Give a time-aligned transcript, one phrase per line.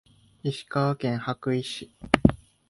[0.41, 1.91] 石川県羽咋市